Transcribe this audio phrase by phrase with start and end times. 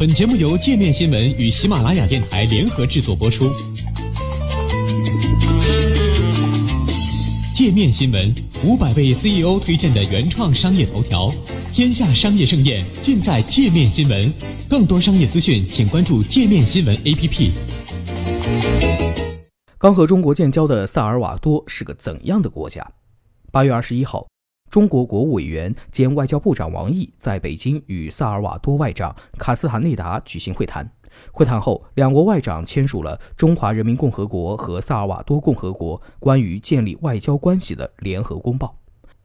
[0.00, 3.52] 本节目由界面新闻与喜马拉雅电台联合制作播出。
[7.52, 8.34] 界面新闻
[8.64, 11.30] 五百位 CEO 推荐的原创商业头条，
[11.70, 14.32] 天下商业盛宴尽在界面新闻。
[14.70, 17.50] 更多商业资讯，请关注界面新闻 APP。
[19.76, 22.90] 刚和中国建交的萨尔瓦多是个怎样的国家？
[23.52, 24.26] 八月二十一号。
[24.70, 30.88] 中国国务委员兼外交部长王毅在北京与萨尔瓦多外长卡斯塔内达举行会谈。
[31.32, 38.76] 会谈后，两国外长签署了《中华人民共和国和萨尔瓦多共和国关于建立外交关系的联合公报》。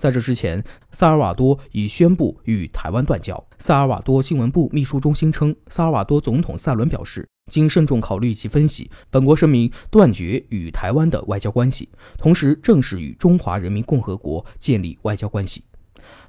[0.00, 3.40] 在这之前，萨尔瓦多已宣布与台湾断交。
[3.58, 7.24] 萨尔瓦多新闻部秘书中心称，萨尔瓦多总统萨伦表示。
[7.50, 15.64] 经慎重考虑及分析，本国声明断绝与台湾的外交关系，同时正式与中华人民共和国建立外交关系。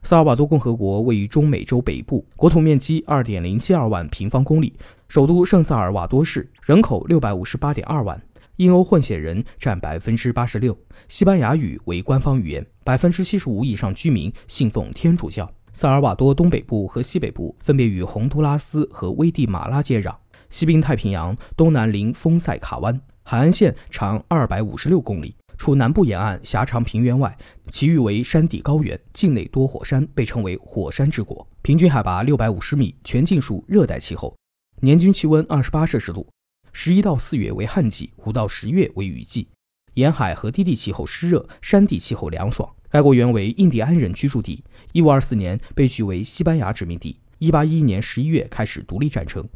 [0.01, 4.73] 萨尔瓦多共和国位于中美洲北部，国土面积二点零七二万平方公里，
[5.09, 8.19] 首都圣萨尔瓦多市，人口六百五十八点二万，
[8.55, 10.75] 印欧混血人占百分之八十六，
[11.07, 15.49] 西班牙语为官方语言，百分之七十五以上居民信奉天主教。
[15.71, 20.13] 萨尔瓦多东北部和西北部分别与洪都拉斯和危地马拉接壤。
[20.49, 25.33] 西滨太平洋东南临丰塞卡湾，海岸线长二百五十六公里。
[25.57, 27.33] 除南部沿岸狭长平原外，
[27.69, 31.47] 其余为山地高原，境内多火山，被称为火山之国。
[31.61, 34.35] 平均海拔六百五十米，全境属热带气候，
[34.81, 36.27] 年均气温二十八摄氏度。
[36.73, 39.47] 十一到四月为旱季，五到十月为雨季。
[39.93, 42.69] 沿海和低地气候湿热，山地气候凉爽。
[42.91, 44.61] 该国原为印第安人居住地，
[44.91, 47.17] 一五二四年被据为西班牙殖民地。
[47.37, 49.47] 一八一一年十一月开始独立战争。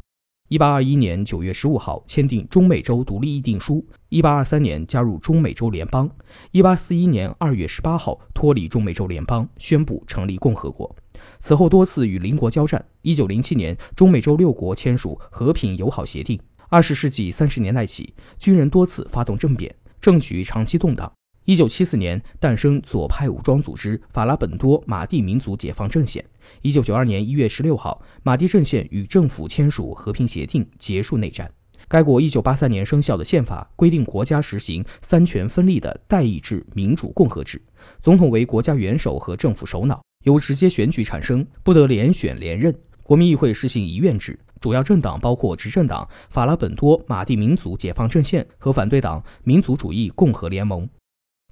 [0.48, 6.10] 一八二一年九月十五号签订中美洲独立议定书，一八二三年加入中美洲联邦，
[6.50, 10.96] 一八四一年二月十八号脱离中美洲联邦，宣布成立共和国。
[11.38, 12.82] 此后多次与邻国交战。
[13.02, 16.40] 一九零七年，中美洲六国签署和平友好协定。
[16.70, 21.12] 二十世纪三十年代起，军人多次发动政变，政局长期动荡。
[21.46, 26.24] 一九七四年诞生左派武装组织法拉本多马蒂民族解放阵线。
[26.60, 31.48] 一九九二年一月十六号，马蒂阵线与政府签署和平协定，结束内战。
[31.86, 37.62] 该国一九八三年生效的宪法规定，国家实行三权分立的代议制民主共和制，
[38.00, 42.74] 总统为国家元首和政府首脑，由直接选举产生，不得连选连任。
[43.04, 50.88] 国民议会实行一院制，主要政党包括执政党法拉本多马蒂民族解放阵线和反对党民族主义共和联盟。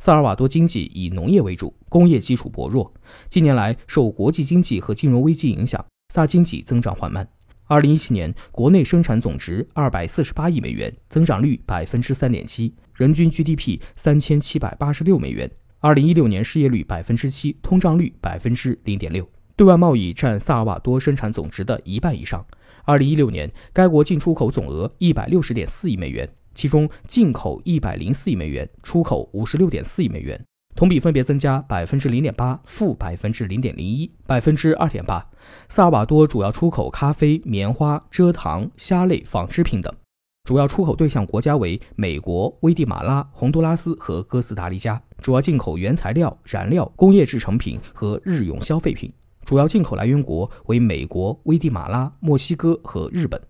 [0.04, 2.92] 萨尔瓦多经济以农业为主，工业基础薄弱。
[3.28, 5.82] 近年来，受国际经济和金融危机影响，
[6.12, 7.26] 萨经济增长缓慢。
[7.66, 15.50] 二零一七年，国内生产总值二百四十八亿美元，增长率百分之三点七，人均 GDP 三千七百八十六美元。
[15.80, 19.26] 二零一六年失业率百分之七，通胀率百分之零点六。
[19.56, 22.44] 对外贸易占萨尔瓦多生产总值的一半以上。
[22.84, 26.28] 二零一六年，该国进出口总额一百六十点四亿美元。
[26.54, 30.42] 其中进口一百零四亿美元，出口五十六点四亿美元，
[30.74, 35.24] 同比分别增加百分之零点八、负百分之零点零一、百分之二点八。
[35.68, 39.92] 萨尔瓦多主要出口咖啡、棉花、蔗糖、虾类、纺织品等，
[40.44, 45.00] 主要出口对象国家为美国、危地马拉、洪都拉斯和哥斯达黎加。
[45.20, 49.10] 主要进口原材料、燃料、工业制成品和日用消费品，
[49.44, 53.40] 主要进口来源国为美国、危地马拉、墨西哥和日本。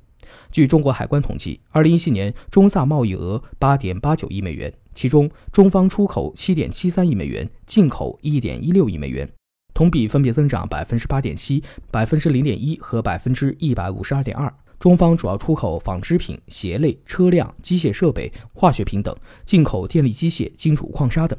[0.50, 9.28] 据中国海关统计，二零一七年中萨贸易额八点八九亿美元，其中中方出口七点七三亿美元，进口一点一六亿美元，
[9.72, 14.52] 同比分别增长百分之八点七、百分之零点一和百分之一百五十二点二。
[14.80, 21.38] 中方主要出口纺织品、鞋类、车辆、机械设备、化学品等，进口电力机械、金属矿砂等。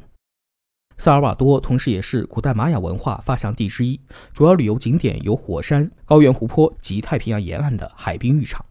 [0.98, 4.00] 萨尔瓦多同时也是古代玛雅文化发祥地之一，
[4.32, 8.64] 主要旅游景点有火山、高原湖泊及太平洋沿岸的海滨浴场。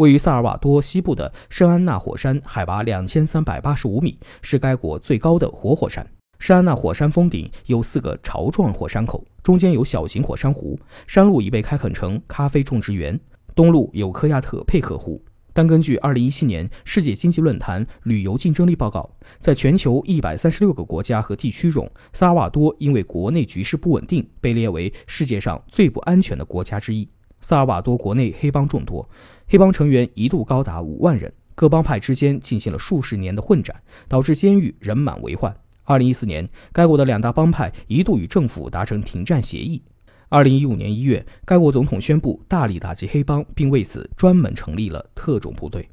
[0.00, 6.06] 位于萨尔瓦多西部的圣安娜火山，海拔两千三百八十五米，是该国最高的活火山。
[6.38, 13.20] 圣安娜火山峰顶有四个巢状火山口，中间有小型火山湖，山路已被开垦成咖啡种植园。
[13.54, 15.22] 东路有科亚特佩克湖。
[15.52, 27.06] 但根据二零一七年世界经济论坛旅游竞争力报告，在全球一百三十六个国家和地区中，萨尔瓦多因为国内局势不稳定，被列为世界上最不安全的国家之一。
[27.40, 29.08] 萨尔瓦多国内黑帮众多，
[29.48, 33.74] 黑帮成员一度高达五万人，各帮派之间进行了数十年的混战，
[34.08, 35.54] 导致监狱人满为患。
[35.84, 39.82] 二零一四年，该国的两大帮派一度与政府达成停战协议。
[40.28, 45.90] 二零一五年一月，该国总统宣布大力打击黑帮，并为此专门成立了特种部队。